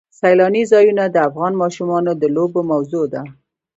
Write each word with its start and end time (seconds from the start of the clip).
سیلانی 0.19 0.63
ځایونه 0.71 1.03
د 1.09 1.15
افغان 1.29 1.53
ماشومانو 1.61 2.11
د 2.21 2.23
لوبو 2.35 2.61
موضوع 2.71 3.05
ده. 3.13 3.21